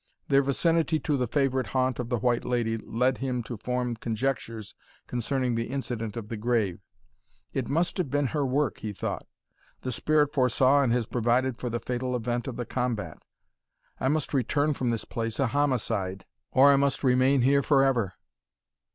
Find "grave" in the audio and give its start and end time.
6.37-6.79